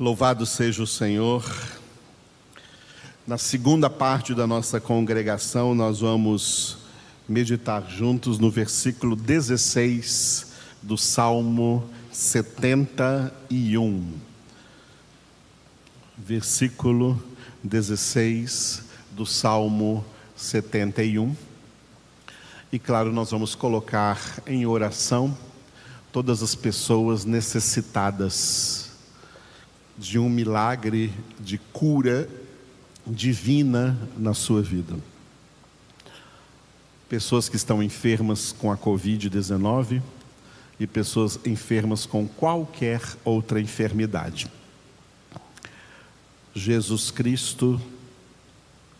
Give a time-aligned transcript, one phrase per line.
[0.00, 1.44] Louvado seja o Senhor.
[3.26, 6.78] Na segunda parte da nossa congregação, nós vamos
[7.28, 11.82] meditar juntos no versículo 16 do Salmo
[12.12, 14.20] 71.
[16.16, 17.20] Versículo
[17.64, 20.04] 16 do Salmo
[20.36, 21.34] 71.
[22.70, 25.36] E claro, nós vamos colocar em oração
[26.12, 28.87] todas as pessoas necessitadas
[29.98, 32.28] de um milagre de cura
[33.04, 34.94] divina na sua vida.
[37.08, 40.00] Pessoas que estão enfermas com a Covid-19
[40.78, 44.48] e pessoas enfermas com qualquer outra enfermidade.
[46.54, 47.80] Jesus Cristo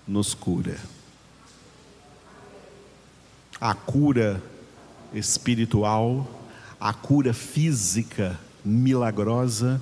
[0.06, 0.78] nos cura.
[3.60, 4.42] A cura
[5.12, 6.26] espiritual,
[6.80, 9.80] a cura física milagrosa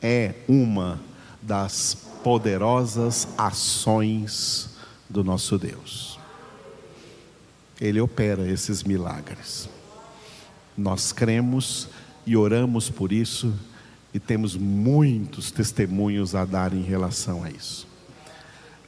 [0.00, 1.00] é uma
[1.40, 4.70] das poderosas ações
[5.08, 6.18] do nosso Deus.
[7.80, 9.68] Ele opera esses milagres.
[10.76, 11.88] Nós cremos
[12.26, 13.54] e oramos por isso
[14.12, 17.86] e temos muitos testemunhos a dar em relação a isso.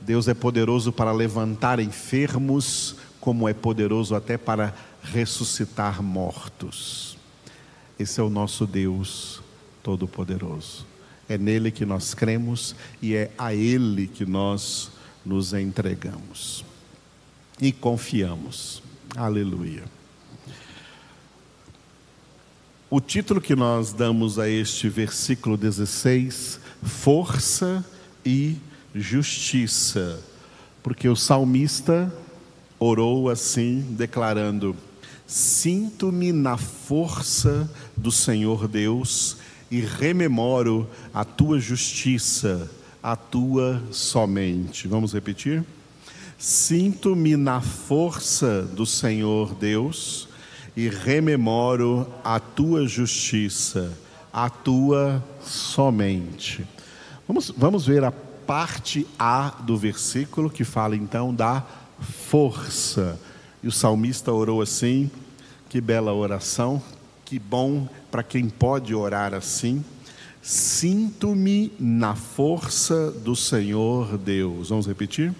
[0.00, 7.16] Deus é poderoso para levantar enfermos, como é poderoso até para ressuscitar mortos.
[7.98, 9.42] Esse é o nosso Deus
[9.82, 10.86] Todo-Poderoso.
[11.28, 14.90] É nele que nós cremos e é a ele que nós
[15.24, 16.64] nos entregamos.
[17.60, 18.82] E confiamos.
[19.14, 19.84] Aleluia.
[22.90, 27.84] O título que nós damos a este versículo 16, força
[28.24, 28.56] e
[28.94, 30.22] justiça,
[30.82, 32.10] porque o salmista
[32.78, 34.74] orou assim, declarando:
[35.26, 39.36] Sinto-me na força do Senhor Deus
[39.70, 42.70] e rememoro a tua justiça,
[43.02, 44.88] a tua somente.
[44.88, 45.64] Vamos repetir?
[46.38, 50.28] Sinto-me na força do Senhor Deus
[50.76, 53.92] e rememoro a tua justiça,
[54.32, 56.64] a tua somente.
[57.26, 61.62] Vamos, vamos ver a parte A do versículo que fala então da
[62.00, 63.20] força.
[63.62, 65.10] E o salmista orou assim,
[65.68, 66.80] que bela oração,
[67.28, 69.84] que bom para quem pode orar assim.
[70.40, 74.70] Sinto-me na força do Senhor Deus.
[74.70, 75.34] Vamos repetir?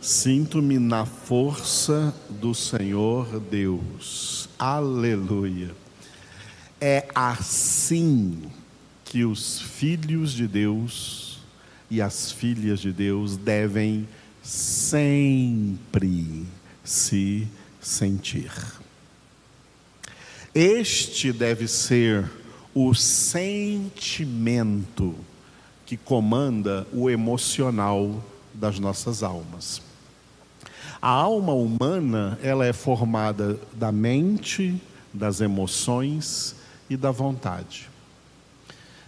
[0.00, 4.48] Sinto-me na força do Senhor Deus.
[4.58, 5.70] Aleluia.
[6.80, 8.44] É assim
[9.04, 11.40] que os filhos de Deus
[11.90, 14.08] e as filhas de Deus devem
[14.42, 16.46] sempre
[16.82, 17.46] se
[17.82, 18.50] sentir.
[20.54, 22.30] Este deve ser
[22.72, 23.92] o sentimento
[25.84, 28.22] que comanda o emocional
[28.54, 29.82] das nossas almas.
[31.02, 34.80] A alma humana, ela é formada da mente,
[35.12, 36.54] das emoções
[36.88, 37.90] e da vontade.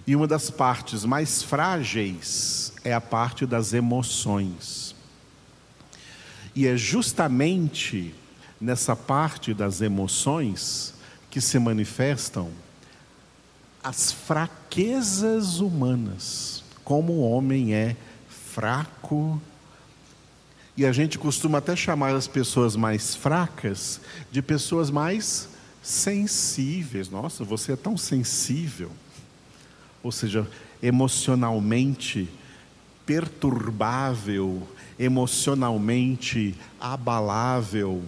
[0.04, 4.96] E uma das partes mais frágeis é a parte das emoções.
[6.56, 8.12] E é justamente
[8.60, 10.95] nessa parte das emoções
[11.36, 12.48] que se manifestam
[13.84, 17.94] as fraquezas humanas, como o homem é
[18.26, 19.38] fraco.
[20.78, 24.00] E a gente costuma até chamar as pessoas mais fracas
[24.32, 25.50] de pessoas mais
[25.82, 27.10] sensíveis.
[27.10, 28.90] Nossa, você é tão sensível.
[30.02, 30.50] Ou seja,
[30.82, 32.30] emocionalmente
[33.04, 34.66] perturbável,
[34.98, 38.02] emocionalmente abalável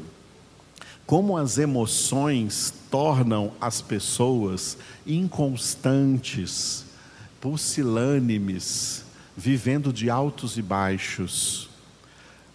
[1.08, 4.76] como as emoções tornam as pessoas
[5.06, 6.84] inconstantes,
[7.40, 11.70] pusilânimes, vivendo de altos e baixos.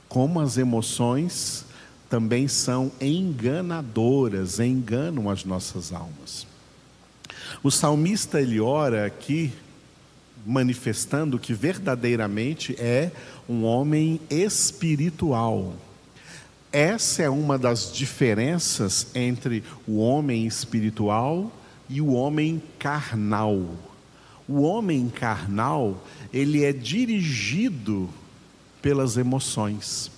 [0.08, 1.66] Como as emoções
[2.08, 6.46] também são enganadoras, enganam as nossas almas.
[7.64, 9.52] O salmista ele ora aqui
[10.46, 13.12] manifestando que verdadeiramente é
[13.50, 15.74] um homem espiritual
[16.74, 21.52] essa é uma das diferenças entre o homem espiritual
[21.88, 23.64] e o homem carnal.
[24.48, 26.04] O homem carnal,
[26.34, 28.10] ele é dirigido
[28.82, 30.10] pelas emoções.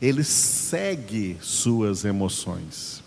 [0.00, 3.02] Ele segue suas emoções.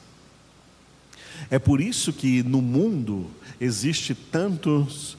[1.50, 5.18] É por isso que no mundo existe tantos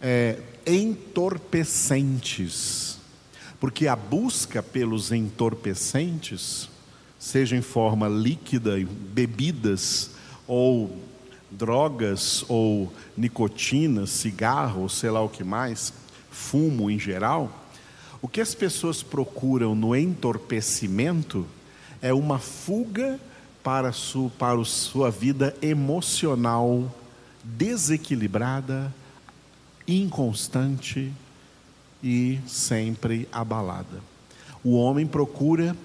[0.00, 3.01] é, entorpecentes
[3.62, 6.68] porque a busca pelos entorpecentes,
[7.16, 8.72] seja em forma líquida,
[9.14, 10.10] bebidas
[10.48, 10.98] ou
[11.48, 15.92] drogas ou nicotina, cigarro, sei lá o que mais,
[16.28, 17.56] fumo em geral,
[18.20, 21.46] o que as pessoas procuram no entorpecimento
[22.00, 23.20] é uma fuga
[23.62, 26.92] para, su, para a sua vida emocional
[27.44, 28.92] desequilibrada,
[29.86, 31.12] inconstante
[32.02, 34.00] e sempre abalada.
[34.64, 35.76] O homem procura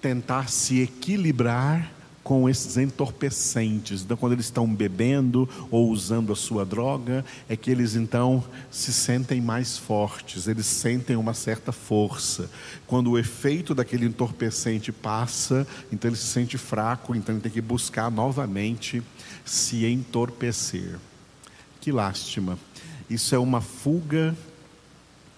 [0.00, 1.92] tentar se equilibrar
[2.22, 4.02] com esses entorpecentes.
[4.02, 8.92] Então, quando eles estão bebendo ou usando a sua droga, é que eles então se
[8.92, 12.48] sentem mais fortes, eles sentem uma certa força.
[12.86, 17.60] Quando o efeito daquele entorpecente passa, então ele se sente fraco, então ele tem que
[17.60, 19.02] buscar novamente
[19.44, 20.98] se entorpecer.
[21.80, 22.56] Que lástima.
[23.10, 24.36] Isso é uma fuga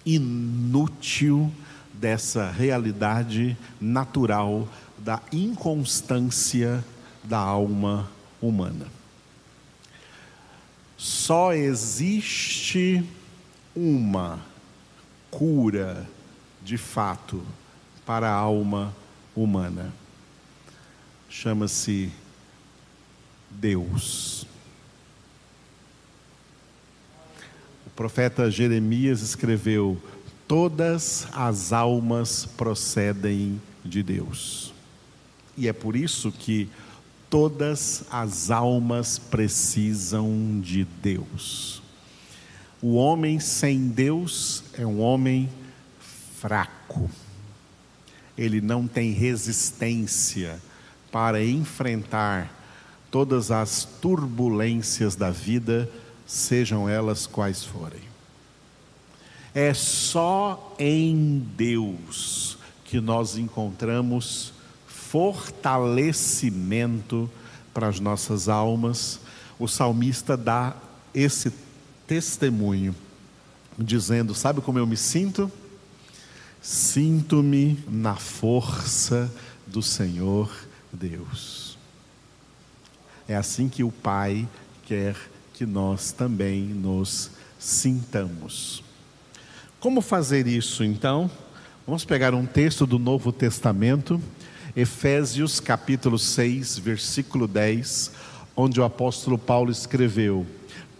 [0.05, 1.51] inútil
[1.93, 4.67] dessa realidade natural
[4.97, 6.83] da inconstância
[7.23, 8.09] da alma
[8.41, 8.87] humana.
[10.97, 13.03] Só existe
[13.75, 14.39] uma
[15.29, 16.07] cura
[16.63, 17.45] de fato
[18.05, 18.95] para a alma
[19.35, 19.93] humana.
[21.29, 22.11] Chama-se
[23.51, 24.47] Deus.
[27.84, 29.97] O profeta Jeremias escreveu:
[30.47, 34.73] Todas as almas procedem de Deus.
[35.57, 36.69] E é por isso que
[37.29, 41.81] todas as almas precisam de Deus.
[42.81, 45.49] O homem sem Deus é um homem
[46.37, 47.09] fraco.
[48.37, 50.61] Ele não tem resistência
[51.11, 52.53] para enfrentar
[53.09, 55.89] todas as turbulências da vida,
[56.25, 58.01] sejam elas quais forem.
[59.53, 64.53] É só em Deus que nós encontramos
[64.85, 67.29] fortalecimento
[67.73, 69.19] para as nossas almas.
[69.57, 70.75] O salmista dá
[71.13, 71.53] esse
[72.05, 72.93] testemunho,
[73.77, 75.49] dizendo: Sabe como eu me sinto?
[76.61, 79.31] Sinto-me na força
[79.65, 80.51] do Senhor
[80.91, 81.77] Deus.
[83.27, 84.47] É assim que o Pai
[84.85, 85.15] quer
[85.55, 88.83] que nós também nos sintamos.
[89.79, 91.31] Como fazer isso então?
[91.87, 94.21] Vamos pegar um texto do Novo Testamento
[94.75, 98.11] Efésios capítulo 6, versículo 10,
[98.53, 100.45] onde o apóstolo Paulo escreveu: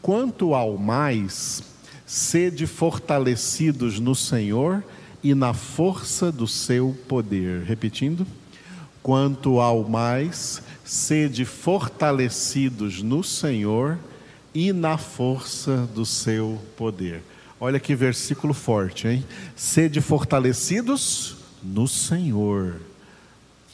[0.01, 1.61] Quanto ao mais,
[2.05, 4.81] sede fortalecidos no Senhor
[5.21, 7.63] e na força do seu poder.
[7.63, 8.25] Repetindo:
[9.03, 14.14] Quanto ao mais, sede fortalecidos no Senhor e
[14.71, 17.21] na força do seu poder.
[17.59, 19.25] Olha que versículo forte, hein?
[19.55, 22.79] Sede fortalecidos no Senhor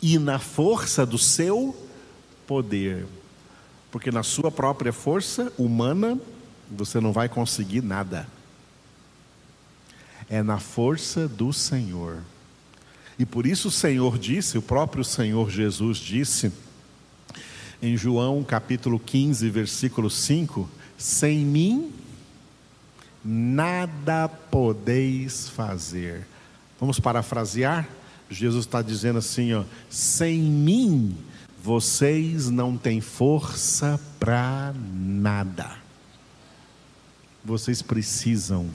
[0.02, 1.76] e na força do seu
[2.48, 3.06] poder.
[3.92, 6.20] Porque na sua própria força humana
[6.70, 8.28] você não vai conseguir nada.
[10.28, 12.20] É na força do Senhor.
[13.20, 16.52] E por isso o Senhor disse, o próprio Senhor Jesus disse,
[17.82, 21.92] em João capítulo 15, versículo 5: Sem mim
[23.24, 26.28] nada podeis fazer.
[26.80, 27.88] Vamos parafrasear?
[28.30, 31.18] Jesus está dizendo assim: ó, sem mim
[31.64, 35.78] vocês não têm força para nada.
[37.44, 38.70] Vocês precisam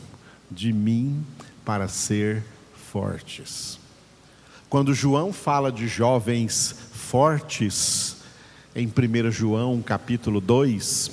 [0.50, 1.24] de mim
[1.64, 2.44] para ser
[2.90, 3.78] fortes.
[4.68, 8.15] Quando João fala de jovens fortes,
[8.76, 11.10] em 1 João capítulo 2,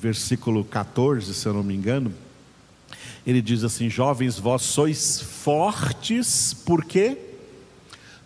[0.00, 2.14] versículo 14, se eu não me engano,
[3.26, 7.18] ele diz assim: Jovens, vós sois fortes, por quê?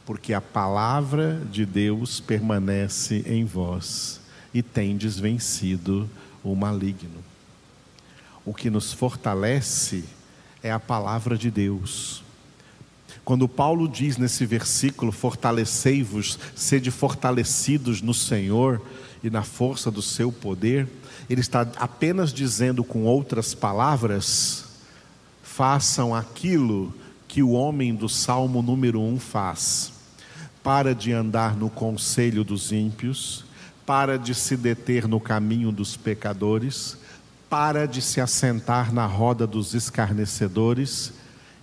[0.07, 4.21] porque a palavra de Deus permanece em vós
[4.55, 6.09] e tendes vencido
[6.45, 7.25] o maligno.
[8.45, 10.05] O que nos fortalece
[10.63, 12.23] é a palavra de Deus.
[13.25, 18.81] Quando Paulo diz nesse versículo: Fortalecei-vos, sede fortalecidos no Senhor
[19.23, 20.89] e na força do seu poder,
[21.29, 24.65] ele está apenas dizendo com outras palavras:
[25.43, 26.95] façam aquilo
[27.27, 29.93] que o homem do Salmo número 1 faz.
[30.63, 33.45] Para de andar no conselho dos ímpios,
[33.85, 36.99] para de se deter no caminho dos pecadores,
[37.49, 41.13] para de se assentar na roda dos escarnecedores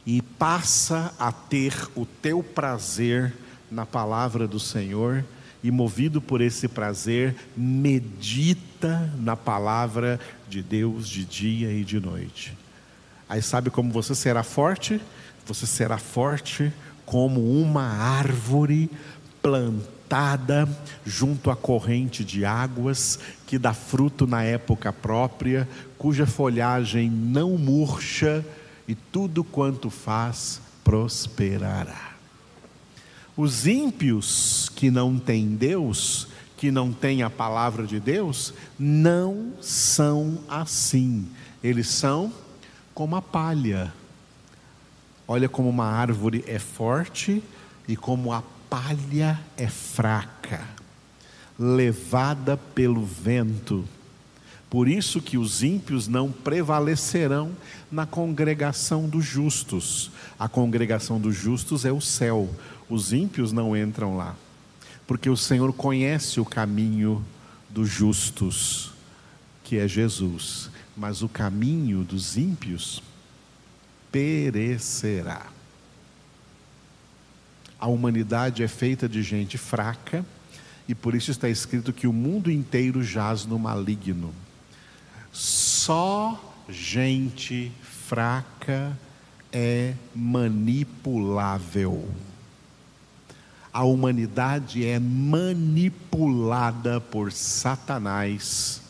[0.05, 3.33] e passa a ter o teu prazer
[3.71, 5.23] na palavra do Senhor
[5.63, 10.19] e movido por esse prazer, medita na palavra
[10.49, 12.55] de Deus de dia e de noite.
[13.29, 14.99] Aí sabe como você será forte?
[15.45, 16.71] Você será forte
[17.05, 18.89] como uma árvore
[19.41, 20.67] plantada
[21.05, 25.67] junto à corrente de águas, que dá fruto na época própria,
[25.97, 28.45] cuja folhagem não murcha
[28.87, 32.13] e tudo quanto faz prosperará.
[33.35, 40.39] Os ímpios que não têm Deus, que não têm a palavra de Deus, não são
[40.47, 41.27] assim.
[41.63, 42.31] Eles são
[42.93, 43.93] como a palha.
[45.27, 47.41] Olha como uma árvore é forte
[47.87, 50.67] e como a palha é fraca,
[51.57, 53.83] levada pelo vento.
[54.73, 57.51] Por isso que os ímpios não prevalecerão
[57.91, 60.09] na congregação dos justos.
[60.39, 62.49] A congregação dos justos é o céu.
[62.89, 64.35] Os ímpios não entram lá.
[65.05, 67.23] Porque o Senhor conhece o caminho
[67.69, 68.91] dos justos,
[69.63, 73.03] que é Jesus, mas o caminho dos ímpios
[74.11, 75.45] perecerá.
[77.79, 80.25] A humanidade é feita de gente fraca
[80.87, 84.33] e por isso está escrito que o mundo inteiro jaz no maligno.
[85.33, 88.95] Só gente fraca
[89.51, 92.07] é manipulável.
[93.73, 98.83] A humanidade é manipulada por Satanás,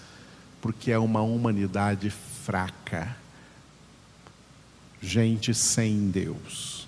[0.62, 3.15] porque é uma humanidade fraca.
[5.01, 6.85] Gente sem Deus.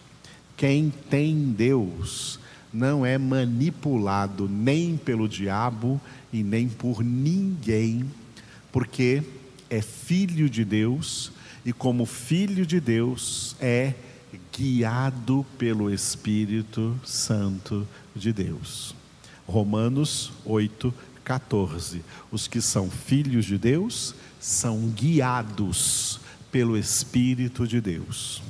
[0.58, 2.38] Quem tem Deus
[2.74, 6.02] não é manipulado nem pelo diabo
[6.34, 8.12] e nem por ninguém,
[8.74, 9.24] porque
[9.76, 11.32] é filho de Deus
[11.66, 13.94] e, como filho de Deus, é
[14.56, 18.96] guiado pelo Espírito Santo de Deus.
[19.48, 22.04] Romanos 8, 14.
[22.32, 26.20] Os que são filhos de Deus são guiados
[26.52, 28.42] pelo Espírito de Deus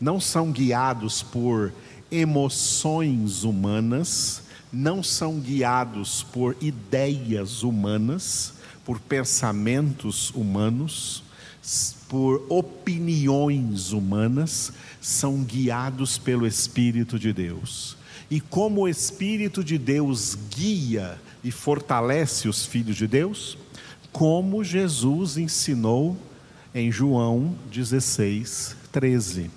[0.00, 1.72] não são guiados por
[2.10, 11.22] emoções humanas, não são guiados por ideias humanas, por pensamentos humanos,
[12.08, 17.96] por opiniões humanas, são guiados pelo Espírito de Deus.
[18.30, 23.56] E como o Espírito de Deus guia e fortalece os filhos de Deus,
[24.12, 26.16] como Jesus ensinou
[26.74, 29.50] em João 16, 13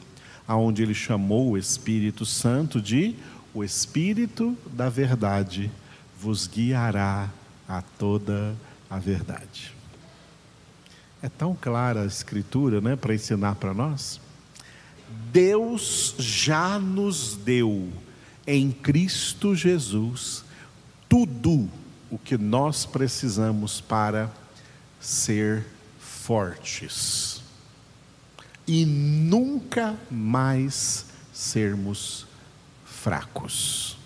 [0.50, 3.16] aonde ele chamou o Espírito Santo de
[3.54, 5.70] o Espírito da verdade
[6.20, 7.30] vos guiará
[7.68, 8.56] a toda
[8.90, 9.72] a verdade.
[11.22, 14.20] É tão clara a escritura, né, para ensinar para nós.
[15.32, 17.88] Deus já nos deu
[18.48, 20.44] em Cristo Jesus
[21.08, 21.70] tudo
[22.10, 24.32] o que nós precisamos para
[25.00, 25.64] ser
[26.00, 27.39] fortes
[28.70, 32.28] e nunca mais sermos
[32.86, 33.98] fracos.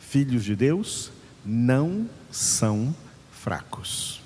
[0.00, 1.12] Filhos de Deus
[1.44, 2.96] não são
[3.30, 4.22] fracos.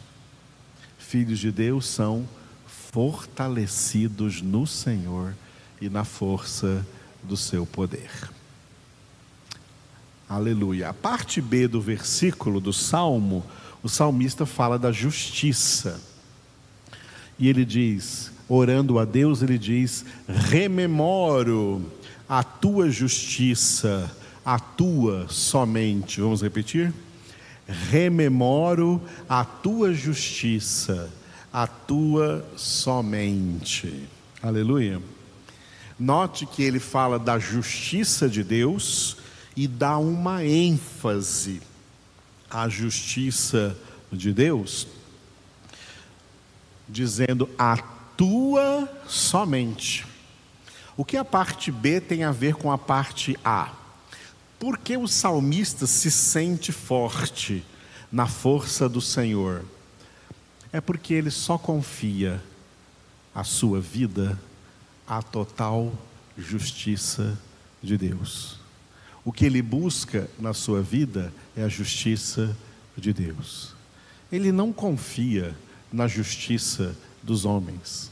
[0.97, 2.29] Filhos de Deus são
[2.69, 5.35] fortalecidos no Senhor
[5.81, 6.87] e na força
[7.25, 8.31] do seu poder.
[10.29, 10.91] Aleluia.
[10.91, 13.45] A parte B do versículo do Salmo,
[13.83, 16.01] o salmista fala da justiça.
[17.37, 21.85] E ele diz: orando a Deus, ele diz: rememoro
[22.29, 24.11] a tua justiça,
[24.45, 26.21] a tua somente.
[26.21, 26.93] Vamos repetir?
[27.67, 31.11] Rememoro a tua justiça,
[31.53, 34.09] a tua somente.
[34.43, 35.03] Aleluia.
[35.99, 39.17] Note que ele fala da justiça de Deus
[39.57, 41.61] e dá uma ênfase
[42.49, 43.77] à justiça
[44.13, 44.87] de Deus,
[46.89, 47.77] dizendo a
[48.19, 50.05] tua somente.
[50.97, 53.73] O que a parte B tem a ver com a parte A?
[54.59, 57.65] Por que o salmista se sente forte
[58.11, 59.65] na força do Senhor?
[60.73, 62.43] É porque ele só confia
[63.33, 64.37] a sua vida
[65.07, 65.93] à total
[66.37, 67.39] justiça
[67.81, 68.59] de Deus.
[69.25, 72.57] O que ele busca na sua vida é a justiça
[72.97, 73.77] de Deus.
[74.33, 75.55] Ele não confia
[75.93, 78.11] na justiça dos homens.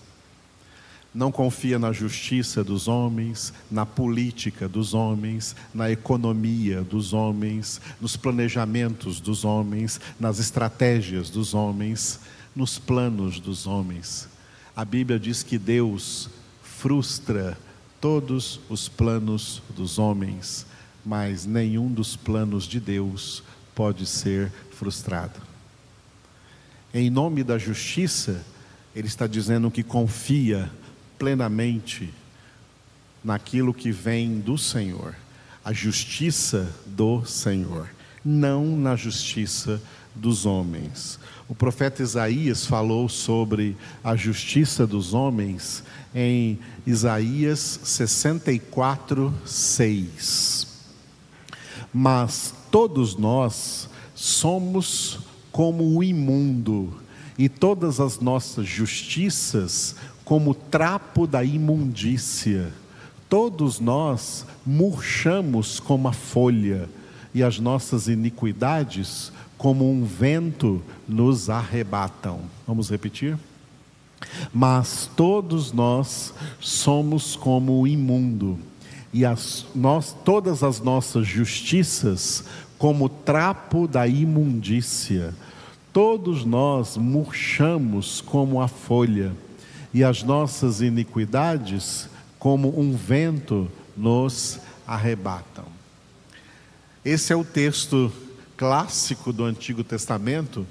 [1.15, 8.19] Não confia na justiça dos homens, na política dos homens, na economia dos homens, nos
[8.19, 12.21] planejamentos dos homens, nas estratégias dos homens,
[12.55, 14.29] nos planos dos homens.
[14.75, 16.29] A Bíblia diz que Deus
[16.63, 17.57] frustra
[17.99, 20.67] todos os planos dos homens,
[21.03, 23.43] mas nenhum dos planos de Deus
[23.75, 25.41] pode ser frustrado.
[26.93, 28.45] Em nome da justiça,
[28.97, 30.71] ele está dizendo que confia
[31.19, 32.13] plenamente
[33.23, 35.15] naquilo que vem do Senhor.
[35.63, 37.89] a justiça do Senhor,
[38.25, 39.83] não na justiça
[40.15, 41.19] dos homens.
[41.49, 45.83] O profeta Isaías falou sobre a justiça dos homens
[46.15, 50.69] em Isaías 64, 6.
[51.93, 55.19] Mas todos nós somos
[55.51, 56.97] como o imundo,
[57.39, 62.73] e todas as nossas justiças como trapo da imundícia.
[63.29, 66.89] Todos nós murchamos como a folha,
[67.35, 72.41] e as nossas iniquidades, como um vento, nos arrebatam.
[72.67, 73.37] Vamos repetir?
[74.55, 78.59] Mas todos nós somos como o imundo,
[79.13, 82.45] e as, nós, todas as nossas justiças
[82.79, 85.35] como trapo da imundícia.
[85.97, 89.33] Todos nós murchamos como a folha,
[89.95, 95.65] e as nossas iniquidades, como um vento, nos arrebatam.
[97.03, 98.13] Esse é o texto
[98.59, 100.67] clássico do Antigo Testamento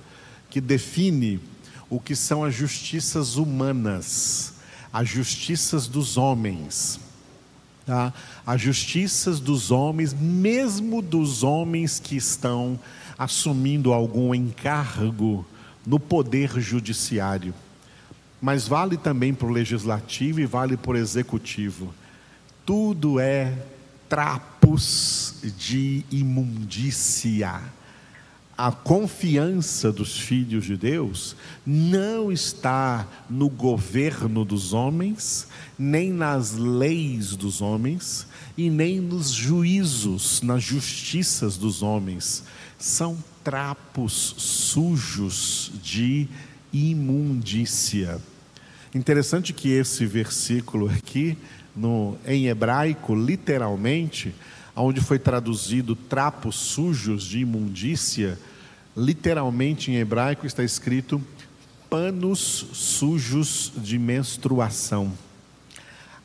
[0.48, 1.39] que define
[1.89, 4.53] o que são as justiças humanas,
[4.94, 7.00] as justiças dos homens.
[7.86, 8.13] Tá?
[8.46, 12.80] As justiças dos homens, mesmo dos homens que estão
[13.18, 15.46] assumindo algum encargo
[15.86, 17.54] no poder judiciário.
[18.42, 21.94] Mas vale também para o legislativo e vale para o executivo.
[22.65, 23.54] Tudo é
[24.10, 27.62] trapos de imundícia
[28.58, 31.36] a confiança dos filhos de Deus
[31.66, 35.48] não está no governo dos homens,
[35.78, 38.26] nem nas leis dos homens,
[38.58, 42.44] e nem nos juízos, nas justiças dos homens.
[42.80, 46.28] São trapos sujos de
[46.72, 48.22] imundícia.
[48.94, 51.38] Interessante que esse versículo aqui,
[51.76, 54.34] no, em hebraico, literalmente,
[54.75, 58.38] onde foi traduzido trapos sujos de imundícia,
[58.96, 61.22] literalmente em hebraico está escrito
[61.89, 65.12] panos sujos de menstruação.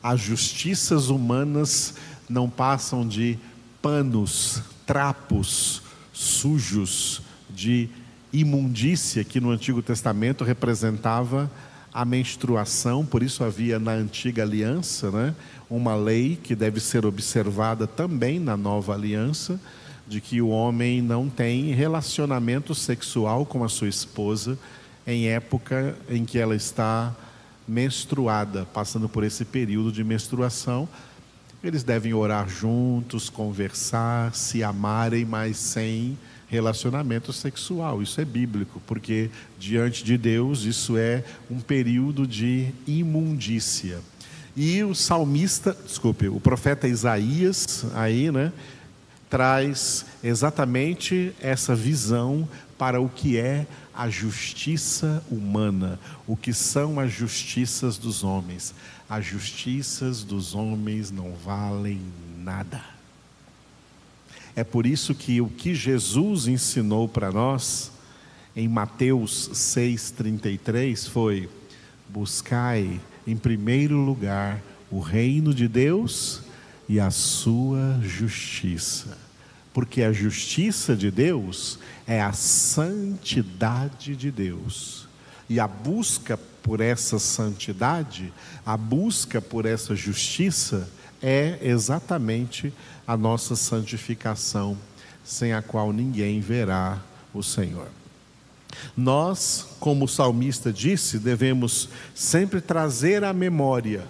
[0.03, 1.95] As justiças humanas
[2.27, 3.37] não passam de
[3.81, 7.89] panos, trapos sujos de
[8.33, 11.51] imundícia, que no Antigo Testamento representava
[11.93, 15.35] a menstruação, por isso havia na antiga aliança né,
[15.69, 19.59] uma lei que deve ser observada também na nova aliança,
[20.07, 24.57] de que o homem não tem relacionamento sexual com a sua esposa
[25.05, 27.15] em época em que ela está
[27.67, 30.87] menstruada, passando por esse período de menstruação.
[31.63, 36.17] Eles devem orar juntos, conversar, se amarem, mas sem
[36.51, 38.01] relacionamento sexual.
[38.03, 43.99] Isso é bíblico, porque diante de Deus isso é um período de imundícia.
[44.55, 48.51] E o salmista, desculpe, o profeta Isaías, aí, né,
[49.29, 57.13] traz exatamente essa visão para o que é a justiça humana, o que são as
[57.13, 58.73] justiças dos homens.
[59.09, 62.01] As justiças dos homens não valem
[62.37, 62.90] nada.
[64.55, 67.91] É por isso que o que Jesus ensinou para nós
[68.55, 71.49] em Mateus 6:33 foi:
[72.09, 76.41] buscai em primeiro lugar o reino de Deus
[76.87, 79.17] e a sua justiça.
[79.73, 85.07] Porque a justiça de Deus é a santidade de Deus.
[85.49, 88.33] E a busca por essa santidade,
[88.65, 90.89] a busca por essa justiça,
[91.21, 92.73] é exatamente
[93.05, 94.77] a nossa santificação,
[95.23, 96.99] sem a qual ninguém verá
[97.33, 97.87] o Senhor.
[98.95, 104.05] Nós, como o salmista disse, devemos sempre trazer à memória.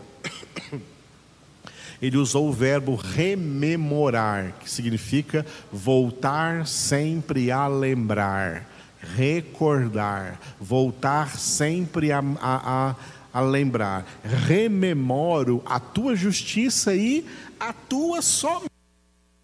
[2.01, 8.67] Ele usou o verbo rememorar, que significa voltar sempre a lembrar,
[9.15, 12.95] recordar, voltar sempre a, a, a
[13.33, 17.25] a lembrar: rememoro a tua justiça e
[17.59, 18.71] a tua somente.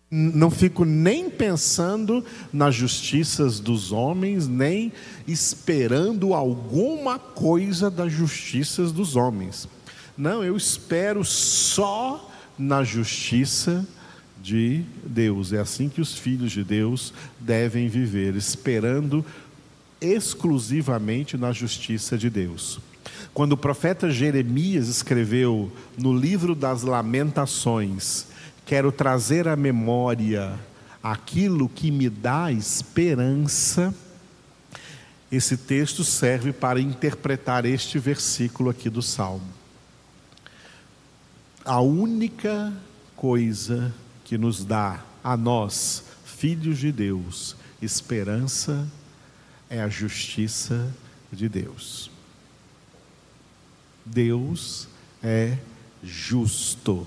[0.09, 2.23] Não fico nem pensando
[2.53, 4.93] nas justiças dos homens, nem
[5.27, 9.67] esperando alguma coisa das justiças dos homens.
[10.17, 13.85] Não, eu espero só na justiça
[14.41, 15.51] de Deus.
[15.51, 19.25] É assim que os filhos de Deus devem viver, esperando
[19.99, 22.79] exclusivamente na justiça de Deus.
[23.33, 28.27] Quando o profeta Jeremias escreveu no livro das Lamentações,
[28.65, 30.57] quero trazer à memória
[31.01, 33.93] aquilo que me dá esperança.
[35.31, 39.47] Esse texto serve para interpretar este versículo aqui do Salmo.
[41.63, 42.73] A única
[43.15, 43.93] coisa
[44.23, 48.87] que nos dá a nós, filhos de Deus, esperança
[49.69, 50.93] é a justiça
[51.31, 52.16] de Deus.
[54.11, 54.87] Deus
[55.21, 55.57] é
[56.03, 57.05] justo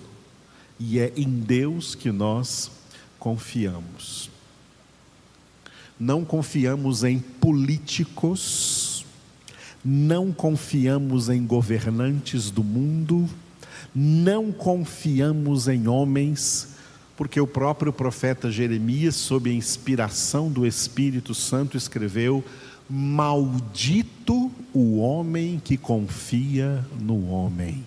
[0.79, 2.71] e é em Deus que nós
[3.19, 4.31] confiamos.
[5.99, 9.05] Não confiamos em políticos,
[9.85, 13.29] não confiamos em governantes do mundo,
[13.95, 16.69] não confiamos em homens,
[17.17, 22.43] porque o próprio profeta Jeremias, sob a inspiração do Espírito Santo, escreveu:
[22.93, 27.85] Maldito o homem que confia no homem.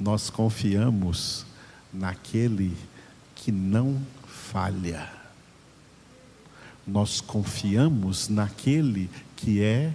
[0.00, 1.44] Nós confiamos
[1.92, 2.74] naquele
[3.34, 5.10] que não falha.
[6.86, 9.92] Nós confiamos naquele que é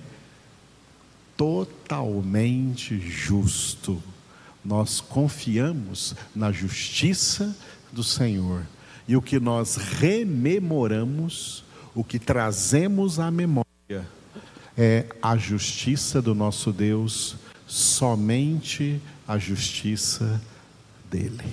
[1.35, 4.01] totalmente justo.
[4.63, 7.55] Nós confiamos na justiça
[7.91, 8.65] do Senhor.
[9.07, 11.63] E o que nós rememoramos,
[11.95, 13.65] o que trazemos à memória,
[14.75, 17.35] é a justiça do nosso Deus,
[17.67, 20.41] somente a justiça
[21.09, 21.43] dele.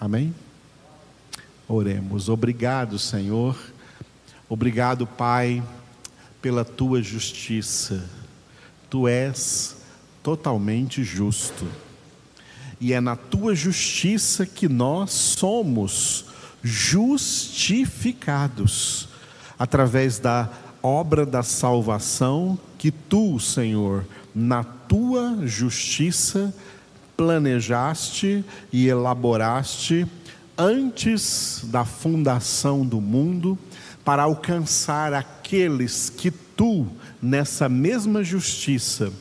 [0.00, 0.34] Amém?
[1.68, 2.28] Oremos.
[2.28, 3.56] Obrigado, Senhor.
[4.48, 5.62] Obrigado, Pai,
[6.40, 8.08] pela tua justiça.
[8.90, 9.76] Tu és
[10.22, 11.66] totalmente justo.
[12.80, 16.26] E é na tua justiça que nós somos
[16.62, 19.08] justificados
[19.58, 20.50] através da
[20.82, 26.52] obra da salvação que tu, Senhor, na tua justiça
[27.16, 30.06] planejaste e elaboraste
[30.56, 33.58] antes da fundação do mundo
[34.04, 36.86] para alcançar aqueles que tu,
[37.20, 39.12] nessa mesma justiça,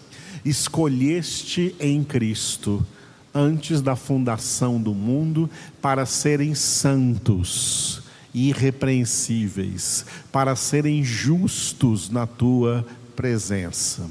[0.44, 2.86] escolheste em Cristo
[3.34, 5.50] antes da fundação do mundo
[5.82, 14.10] para serem santos, irrepreensíveis, para serem justos na tua presença.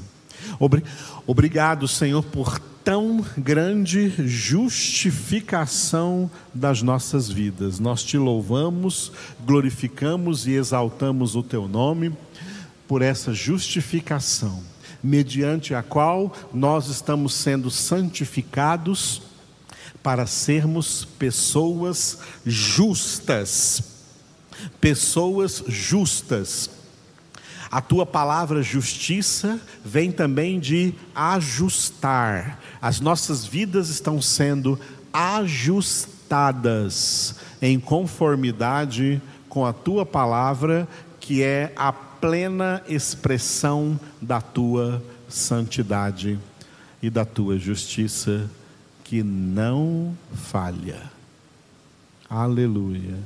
[1.27, 7.79] Obrigado, Senhor, por tão grande justificação das nossas vidas.
[7.79, 9.11] Nós te louvamos,
[9.45, 12.11] glorificamos e exaltamos o teu nome
[12.87, 14.61] por essa justificação,
[15.03, 19.21] mediante a qual nós estamos sendo santificados
[20.03, 23.83] para sermos pessoas justas.
[24.79, 26.69] Pessoas justas
[27.71, 32.59] a tua palavra justiça vem também de ajustar.
[32.81, 34.77] As nossas vidas estão sendo
[35.13, 36.17] ajustadas
[37.61, 40.85] em conformidade com a tua palavra,
[41.21, 46.37] que é a plena expressão da tua santidade
[47.01, 48.47] e da tua justiça
[49.03, 51.01] que não falha.
[52.29, 53.17] Aleluia.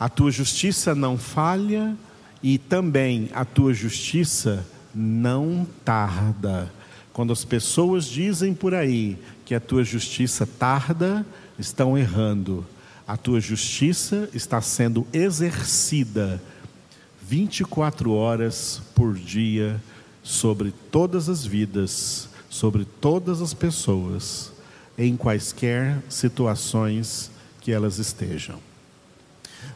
[0.00, 1.94] A tua justiça não falha
[2.42, 6.72] e também a tua justiça não tarda.
[7.12, 11.26] Quando as pessoas dizem por aí que a tua justiça tarda,
[11.58, 12.64] estão errando.
[13.06, 16.40] A tua justiça está sendo exercida
[17.28, 19.78] 24 horas por dia
[20.22, 24.50] sobre todas as vidas, sobre todas as pessoas,
[24.96, 28.58] em quaisquer situações que elas estejam.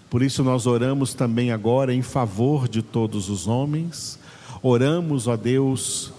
[0.09, 4.19] Por isso nós oramos também agora em favor de todos os homens.
[4.63, 6.11] Oramos, ó Deus,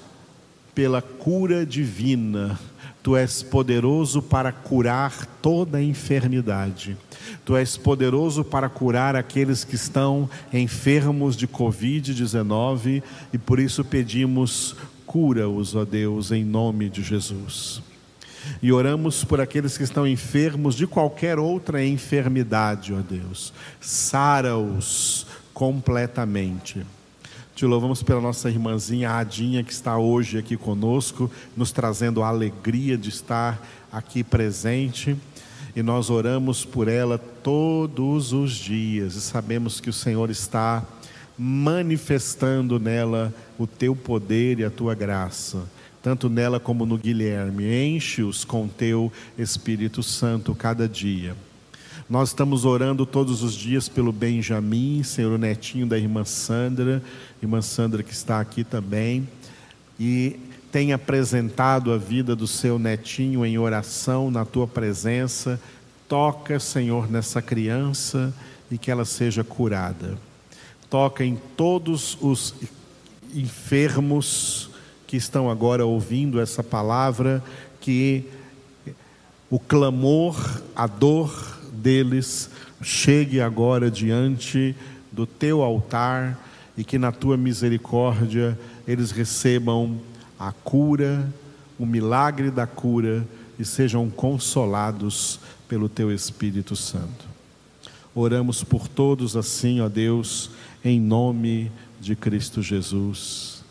[0.75, 2.59] pela cura divina.
[3.03, 6.97] Tu és poderoso para curar toda enfermidade.
[7.43, 14.73] Tu és poderoso para curar aqueles que estão enfermos de Covid-19 e por isso pedimos,
[15.05, 17.83] cura-os, ó Deus, em nome de Jesus.
[18.61, 23.53] E oramos por aqueles que estão enfermos de qualquer outra enfermidade, ó Deus.
[23.81, 26.85] Sara-os completamente.
[27.55, 32.97] Te louvamos pela nossa irmãzinha Adinha, que está hoje aqui conosco, nos trazendo a alegria
[32.97, 33.61] de estar
[33.91, 35.15] aqui presente.
[35.75, 40.83] E nós oramos por ela todos os dias e sabemos que o Senhor está
[41.37, 45.63] manifestando nela o teu poder e a tua graça
[46.03, 47.63] tanto nela como no Guilherme.
[47.63, 51.33] Enche-os com teu Espírito Santo cada dia.
[52.13, 57.01] Nós estamos orando todos os dias pelo Benjamin, Senhor o netinho da irmã Sandra,
[57.41, 59.27] irmã Sandra que está aqui também,
[59.99, 60.39] e
[60.71, 65.59] tem apresentado a vida do seu netinho em oração na tua presença.
[66.07, 68.31] Toca, Senhor, nessa criança
[68.69, 70.15] e que ela seja curada.
[70.91, 72.53] Toca em todos os
[73.33, 74.69] enfermos
[75.07, 77.43] que estão agora ouvindo essa palavra,
[77.81, 78.23] que
[79.49, 81.52] o clamor, a dor
[81.83, 82.49] deles
[82.81, 84.73] chegue agora diante
[85.11, 86.39] do teu altar
[86.77, 89.99] e que na tua misericórdia eles recebam
[90.39, 91.29] a cura,
[91.77, 93.27] o milagre da cura
[93.59, 97.25] e sejam consolados pelo teu Espírito Santo.
[98.15, 100.51] Oramos por todos assim, ó Deus,
[100.83, 103.63] em nome de Cristo Jesus.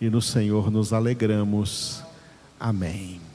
[0.00, 2.02] E no Senhor nos alegramos.
[2.60, 3.25] Amém.